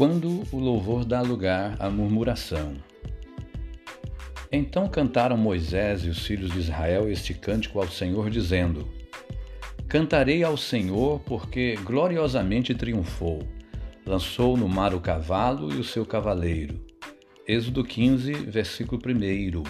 [0.00, 2.72] quando o louvor dá lugar à murmuração.
[4.50, 8.88] Então cantaram Moisés e os filhos de Israel este cântico ao Senhor, dizendo:
[9.86, 13.46] Cantarei ao Senhor, porque gloriosamente triunfou.
[14.06, 16.80] Lançou no mar o cavalo e o seu cavaleiro.
[17.46, 19.62] Êxodo 15, versículo 1.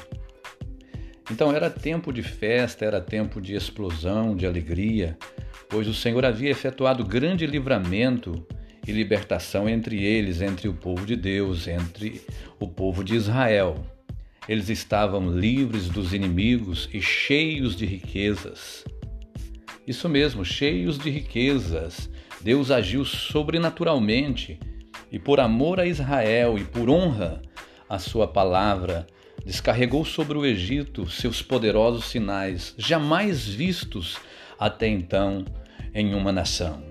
[1.28, 5.18] Então era tempo de festa, era tempo de explosão, de alegria,
[5.68, 8.46] pois o Senhor havia efetuado grande livramento
[8.90, 12.20] e libertação entre eles, entre o povo de Deus, entre
[12.58, 13.84] o povo de Israel.
[14.48, 18.84] Eles estavam livres dos inimigos e cheios de riquezas.
[19.86, 22.10] Isso mesmo, cheios de riquezas.
[22.40, 24.58] Deus agiu sobrenaturalmente
[25.10, 27.40] e, por amor a Israel e por honra
[27.88, 29.06] à sua palavra,
[29.44, 34.18] descarregou sobre o Egito seus poderosos sinais, jamais vistos
[34.58, 35.44] até então
[35.94, 36.89] em uma nação.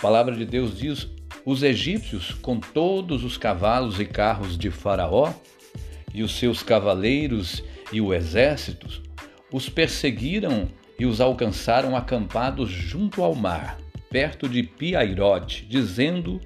[0.00, 1.06] A palavra de Deus diz:
[1.44, 5.30] os egípcios, com todos os cavalos e carros de Faraó,
[6.14, 9.02] e os seus cavaleiros e o exército,
[9.52, 13.76] os perseguiram e os alcançaram acampados junto ao mar,
[14.08, 16.40] perto de Piairote, dizendo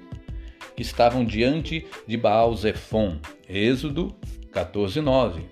[0.75, 3.21] que estavam diante de Baal-Zephon.
[3.49, 4.17] Êxodo
[4.53, 5.43] 14:9.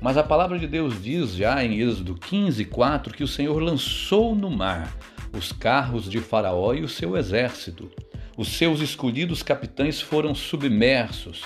[0.00, 4.48] Mas a palavra de Deus diz já em Êxodo 15:4 que o Senhor lançou no
[4.48, 4.96] mar
[5.36, 7.90] os carros de Faraó e o seu exército.
[8.36, 11.42] Os seus escolhidos capitães foram submersos,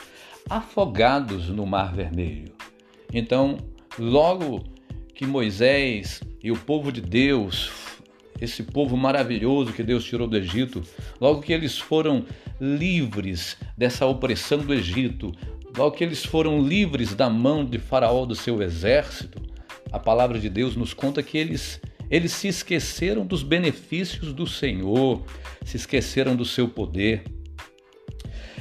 [0.48, 2.52] afogados no Mar Vermelho.
[3.12, 3.58] Então,
[3.98, 4.64] logo
[5.14, 7.70] que Moisés e o povo de Deus,
[8.40, 10.82] esse povo maravilhoso que Deus tirou do Egito,
[11.20, 12.24] logo que eles foram
[12.60, 15.32] livres dessa opressão do Egito,
[15.76, 19.40] logo que eles foram livres da mão de Faraó do seu exército,
[19.92, 25.24] a palavra de Deus nos conta que eles eles se esqueceram dos benefícios do Senhor,
[25.64, 27.22] se esqueceram do seu poder.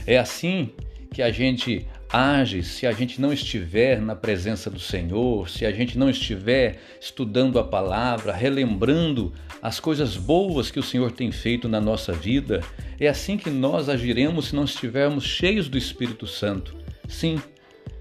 [0.06, 0.72] É assim
[1.12, 5.72] que a gente age se a gente não estiver na presença do Senhor, se a
[5.72, 11.68] gente não estiver estudando a palavra, relembrando as coisas boas que o Senhor tem feito
[11.68, 12.62] na nossa vida.
[13.00, 16.76] É assim que nós agiremos se não estivermos cheios do Espírito Santo.
[17.08, 17.40] Sim,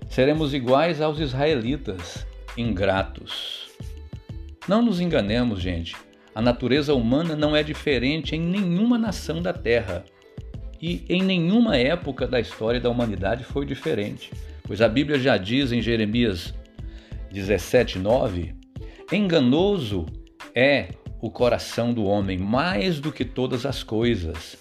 [0.08, 2.26] seremos iguais aos israelitas,
[2.56, 3.67] ingratos.
[4.68, 5.96] Não nos enganemos, gente.
[6.34, 10.04] A natureza humana não é diferente em nenhuma nação da Terra.
[10.80, 14.30] E em nenhuma época da história da humanidade foi diferente,
[14.62, 16.54] pois a Bíblia já diz em Jeremias
[17.32, 18.54] 17:9,
[19.10, 20.06] enganoso
[20.54, 20.90] é
[21.20, 24.56] o coração do homem mais do que todas as coisas.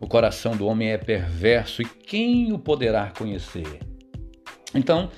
[0.00, 3.78] O coração do homem é perverso e quem o poderá conhecer?
[4.74, 5.10] Então,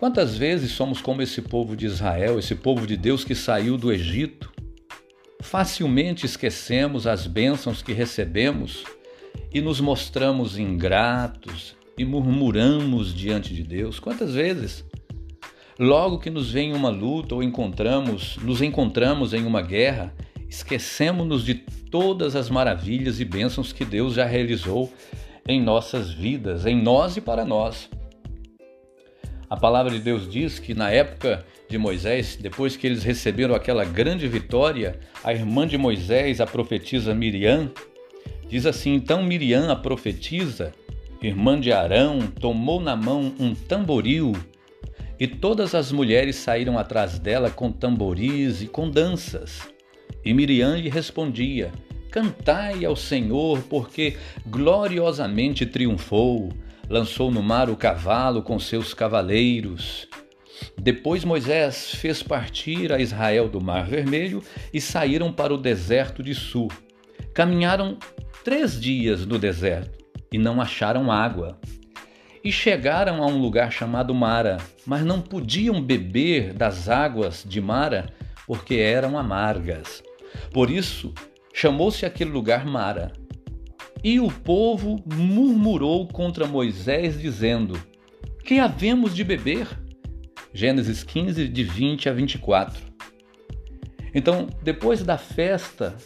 [0.00, 3.92] Quantas vezes somos como esse povo de Israel, esse povo de Deus que saiu do
[3.92, 4.50] Egito?
[5.42, 8.82] Facilmente esquecemos as bênçãos que recebemos
[9.52, 14.00] e nos mostramos ingratos e murmuramos diante de Deus.
[14.00, 14.86] Quantas vezes?
[15.78, 20.14] Logo que nos vem uma luta ou encontramos, nos encontramos em uma guerra,
[20.48, 24.90] esquecemos-nos de todas as maravilhas e bênçãos que Deus já realizou
[25.46, 27.90] em nossas vidas, em nós e para nós.
[29.50, 33.84] A palavra de Deus diz que na época de Moisés, depois que eles receberam aquela
[33.84, 37.68] grande vitória, a irmã de Moisés, a profetisa Miriam,
[38.48, 40.72] diz assim: Então Miriam, a profetisa,
[41.20, 44.34] irmã de Arão, tomou na mão um tamboril
[45.18, 49.68] e todas as mulheres saíram atrás dela com tamboris e com danças.
[50.24, 51.72] E Miriam lhe respondia:
[52.10, 54.16] Cantai ao Senhor, porque
[54.46, 56.50] gloriosamente triunfou
[56.90, 60.08] lançou no mar o cavalo com seus cavaleiros.
[60.76, 64.42] Depois Moisés fez partir a Israel do Mar Vermelho
[64.74, 66.68] e saíram para o deserto de Sul.
[67.32, 67.96] Caminharam
[68.42, 71.58] três dias no deserto e não acharam água.
[72.42, 78.12] E chegaram a um lugar chamado Mara, mas não podiam beber das águas de Mara
[78.46, 80.02] porque eram amargas.
[80.52, 81.14] Por isso,
[81.52, 83.12] chamou-se aquele lugar Mara.
[84.02, 87.80] E o povo murmurou contra Moisés, dizendo:
[88.44, 89.66] Que havemos de beber?
[90.52, 92.90] Gênesis 15, de 20 a 24.
[94.14, 95.96] Então, depois da festa,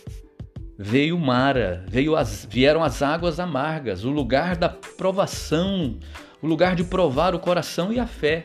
[0.78, 5.98] veio Mara, veio as, vieram as águas amargas, o lugar da provação,
[6.42, 8.44] o lugar de provar o coração e a fé.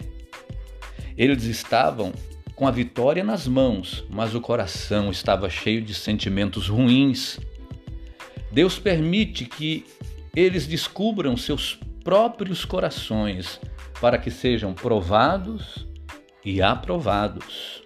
[1.18, 2.14] Eles estavam
[2.60, 7.40] com a vitória nas mãos, mas o coração estava cheio de sentimentos ruins.
[8.52, 9.86] Deus permite que
[10.36, 13.62] eles descubram seus próprios corações
[14.02, 15.88] para que sejam provados
[16.44, 17.82] e aprovados.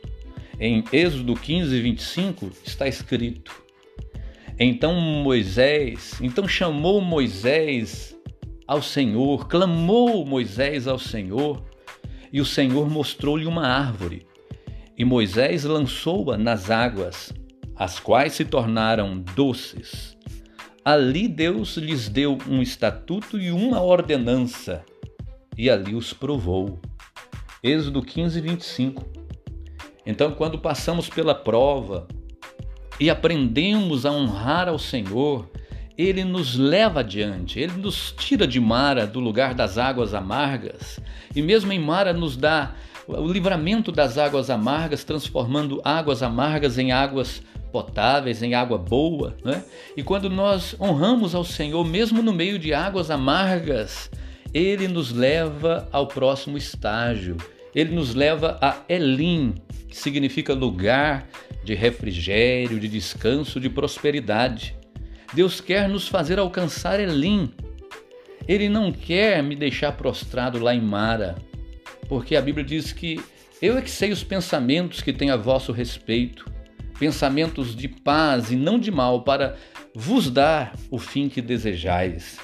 [0.59, 3.55] Em Êxodo 15, 25 está escrito:
[4.57, 8.17] Então Moisés, então chamou Moisés
[8.65, 11.63] ao Senhor, clamou Moisés ao Senhor,
[12.31, 14.32] e o Senhor mostrou-lhe uma árvore.
[14.97, 17.33] E Moisés lançou-a nas águas,
[17.75, 20.15] as quais se tornaram doces.
[20.85, 24.83] Ali Deus lhes deu um estatuto e uma ordenança,
[25.57, 26.79] e ali os provou.
[27.63, 29.05] Êxodo 15, 25.
[30.05, 32.07] Então, quando passamos pela prova
[32.99, 35.49] e aprendemos a honrar ao Senhor,
[35.97, 40.99] ele nos leva adiante, ele nos tira de Mara, do lugar das águas amargas,
[41.35, 42.75] e mesmo em Mara nos dá
[43.07, 47.41] o livramento das águas amargas, transformando águas amargas em águas
[47.71, 49.35] potáveis, em água boa.
[49.43, 49.63] Né?
[49.97, 54.09] E quando nós honramos ao Senhor, mesmo no meio de águas amargas,
[54.53, 57.37] Ele nos leva ao próximo estágio.
[57.75, 59.55] Ele nos leva a Elim,
[59.89, 61.27] que significa lugar
[61.63, 64.75] de refrigério, de descanso, de prosperidade.
[65.33, 67.51] Deus quer nos fazer alcançar Elim.
[68.47, 71.35] Ele não quer me deixar prostrado lá em Mara
[72.07, 73.19] porque a Bíblia diz que
[73.61, 76.45] eu é que sei os pensamentos que tenho a vosso respeito,
[76.99, 79.55] pensamentos de paz e não de mal, para
[79.95, 82.39] vos dar o fim que desejais.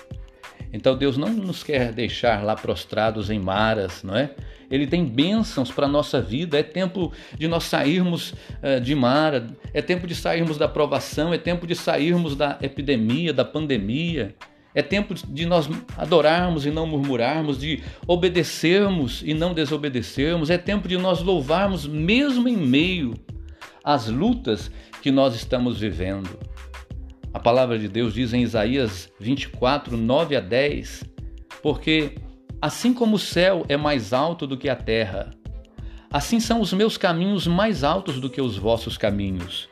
[0.71, 4.31] Então Deus não nos quer deixar lá prostrados em maras, não é?
[4.69, 6.59] Ele tem bênçãos para a nossa vida.
[6.59, 11.37] É tempo de nós sairmos uh, de mara, é tempo de sairmos da provação, é
[11.37, 14.35] tempo de sairmos da epidemia, da pandemia.
[14.73, 15.67] É tempo de nós
[15.97, 20.49] adorarmos e não murmurarmos, de obedecermos e não desobedecermos.
[20.49, 23.13] É tempo de nós louvarmos mesmo em meio
[23.83, 24.69] às lutas
[25.01, 26.29] que nós estamos vivendo.
[27.33, 31.03] A palavra de Deus diz em Isaías 24, 9 a 10:
[31.63, 32.15] Porque
[32.61, 35.31] assim como o céu é mais alto do que a terra,
[36.11, 39.69] assim são os meus caminhos mais altos do que os vossos caminhos,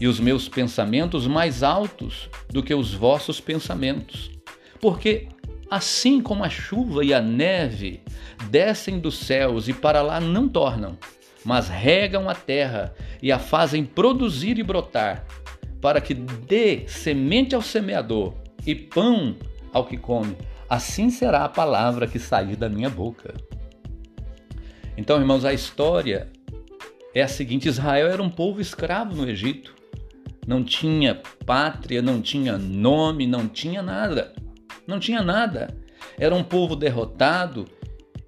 [0.00, 4.39] e os meus pensamentos mais altos do que os vossos pensamentos.
[4.80, 5.28] Porque
[5.70, 8.02] assim como a chuva e a neve
[8.50, 10.98] descem dos céus e para lá não tornam,
[11.44, 15.24] mas regam a terra e a fazem produzir e brotar,
[15.80, 18.34] para que dê semente ao semeador
[18.66, 19.36] e pão
[19.72, 20.36] ao que come,
[20.68, 23.34] assim será a palavra que sair da minha boca.
[24.96, 26.28] Então, irmãos, a história
[27.14, 29.74] é a seguinte: Israel era um povo escravo no Egito.
[30.46, 34.34] Não tinha pátria, não tinha nome, não tinha nada.
[34.90, 35.68] Não tinha nada.
[36.18, 37.64] Era um povo derrotado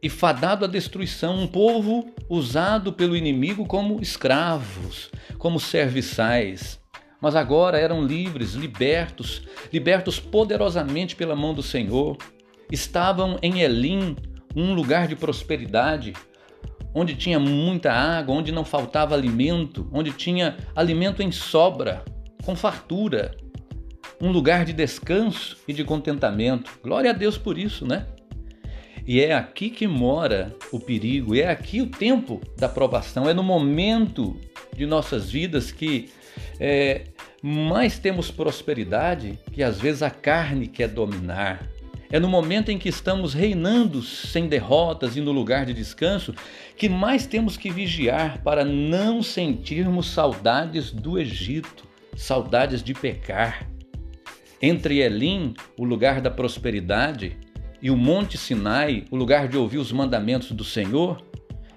[0.00, 6.80] e fadado à destruição, um povo usado pelo inimigo como escravos, como serviçais.
[7.20, 9.42] Mas agora eram livres, libertos,
[9.72, 12.16] libertos poderosamente pela mão do Senhor.
[12.70, 14.16] Estavam em Elim,
[14.54, 16.12] um lugar de prosperidade,
[16.94, 22.04] onde tinha muita água, onde não faltava alimento, onde tinha alimento em sobra,
[22.44, 23.41] com fartura
[24.22, 26.70] um lugar de descanso e de contentamento.
[26.80, 28.06] Glória a Deus por isso, né?
[29.04, 33.42] E é aqui que mora o perigo, é aqui o tempo da provação, é no
[33.42, 34.36] momento
[34.76, 36.08] de nossas vidas que
[36.60, 37.06] é,
[37.42, 41.68] mais temos prosperidade que às vezes a carne quer dominar.
[42.08, 46.32] É no momento em que estamos reinando sem derrotas e no lugar de descanso
[46.76, 51.84] que mais temos que vigiar para não sentirmos saudades do Egito,
[52.14, 53.71] saudades de pecar.
[54.64, 57.36] Entre Elim, o lugar da prosperidade,
[57.82, 61.20] e o Monte Sinai, o lugar de ouvir os mandamentos do Senhor,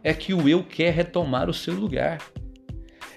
[0.03, 2.21] é que o eu quer retomar o seu lugar.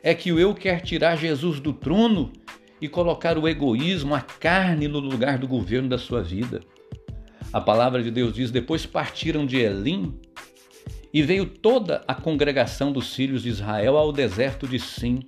[0.02, 2.32] É que o eu quer tirar Jesus do trono
[2.80, 6.62] e colocar o egoísmo, a carne no lugar do governo da sua vida.
[7.52, 10.18] A palavra de Deus diz: depois partiram de Elim
[11.12, 15.20] e veio toda a congregação dos filhos de Israel ao deserto de Sim,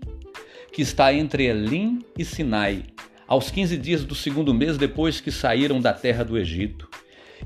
[0.72, 2.84] que está entre Elim e Sinai,
[3.30, 6.88] aos 15 dias do segundo mês depois que saíram da terra do Egito.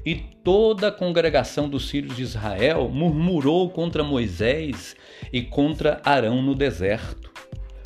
[0.05, 4.97] E toda a congregação dos filhos de Israel murmurou contra Moisés
[5.31, 7.31] e contra Arão no deserto.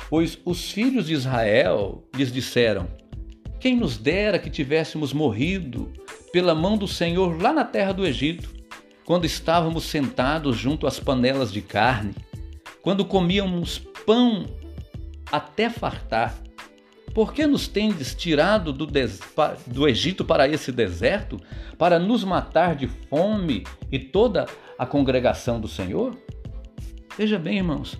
[0.09, 2.87] Pois os filhos de Israel lhes disseram:
[3.59, 5.91] Quem nos dera que tivéssemos morrido
[6.31, 8.49] pela mão do Senhor lá na terra do Egito,
[9.03, 12.15] quando estávamos sentados junto às panelas de carne,
[12.81, 14.45] quando comíamos pão
[15.29, 16.48] até fartar
[17.13, 19.19] por que nos tendes tirado do, des...
[19.65, 21.39] do Egito para esse deserto,
[21.77, 24.45] para nos matar de fome e toda
[24.77, 26.15] a congregação do Senhor?
[27.17, 27.97] Veja bem, irmãos.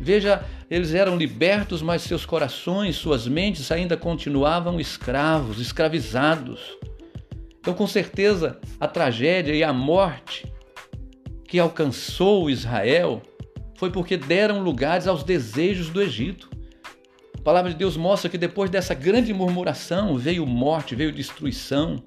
[0.00, 6.76] Veja, eles eram libertos, mas seus corações, suas mentes ainda continuavam escravos, escravizados.
[7.60, 10.52] Então, com certeza, a tragédia e a morte
[11.46, 13.22] que alcançou Israel
[13.76, 16.51] foi porque deram lugares aos desejos do Egito
[17.42, 22.00] A palavra de Deus mostra que depois dessa grande murmuração veio morte, veio destruição.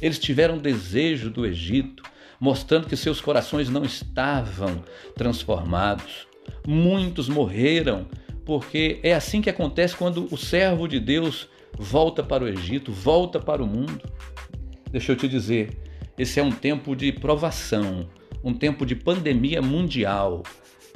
[0.00, 2.02] Eles tiveram desejo do Egito,
[2.40, 4.82] mostrando que seus corações não estavam
[5.14, 6.26] transformados.
[6.66, 8.06] Muitos morreram,
[8.46, 13.38] porque é assim que acontece quando o servo de Deus volta para o Egito, volta
[13.38, 14.00] para o mundo.
[14.90, 15.76] Deixa eu te dizer,
[16.16, 18.08] esse é um tempo de provação,
[18.42, 20.42] um tempo de pandemia mundial.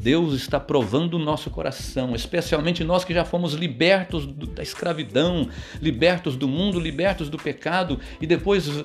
[0.01, 5.49] Deus está provando o nosso coração, especialmente nós que já fomos libertos da escravidão,
[5.81, 8.85] libertos do mundo, libertos do pecado, e depois,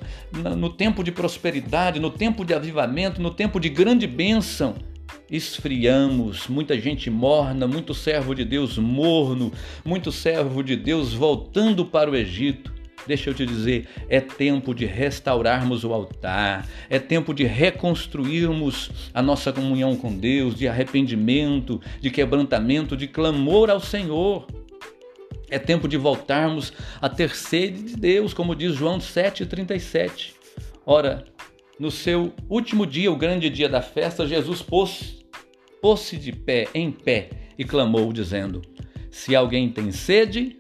[0.58, 4.76] no tempo de prosperidade, no tempo de avivamento, no tempo de grande bênção,
[5.30, 9.52] esfriamos, muita gente morna, muito servo de Deus morno,
[9.84, 12.81] muito servo de Deus voltando para o Egito.
[13.08, 19.22] Deixa eu te dizer, é tempo de restaurarmos o altar, é tempo de reconstruirmos a
[19.22, 24.46] nossa comunhão com Deus, de arrependimento, de quebrantamento, de clamor ao Senhor.
[25.50, 30.34] É tempo de voltarmos a ter sede de Deus, como diz João 7,37.
[30.86, 31.26] Ora,
[31.80, 35.22] no seu último dia, o grande dia da festa, Jesus pôs-se
[35.82, 38.62] pôs de pé, em pé, e clamou, dizendo:
[39.10, 40.56] Se alguém tem sede,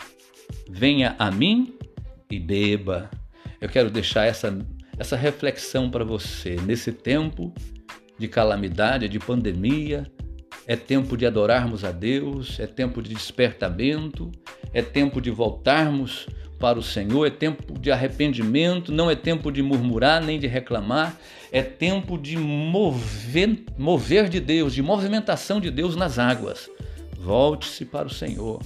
[0.67, 1.75] venha a mim
[2.35, 3.09] e beba.
[3.59, 4.57] Eu quero deixar essa,
[4.97, 6.55] essa reflexão para você.
[6.65, 7.53] Nesse tempo
[8.17, 10.05] de calamidade, de pandemia,
[10.67, 14.31] é tempo de adorarmos a Deus, é tempo de despertamento,
[14.73, 16.27] é tempo de voltarmos
[16.59, 21.19] para o Senhor, é tempo de arrependimento, não é tempo de murmurar nem de reclamar,
[21.51, 26.69] é tempo de mover, mover de Deus, de movimentação de Deus nas águas.
[27.17, 28.61] Volte-se para o Senhor,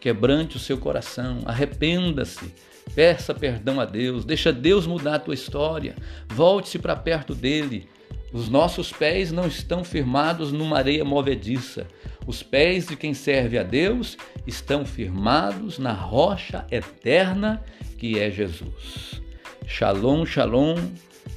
[0.00, 2.54] quebrante o seu coração, arrependa-se
[2.94, 5.96] Peça perdão a Deus, deixa Deus mudar a tua história.
[6.28, 7.88] Volte-se para perto dele.
[8.32, 11.86] Os nossos pés não estão firmados numa areia movediça.
[12.26, 17.62] Os pés de quem serve a Deus estão firmados na rocha eterna
[17.98, 19.20] que é Jesus.
[19.66, 20.76] Shalom, shalom.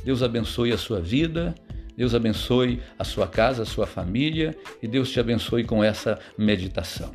[0.04, 1.54] Deus abençoe a sua vida.
[1.98, 7.14] Deus abençoe a sua casa, a sua família e Deus te abençoe com essa meditação.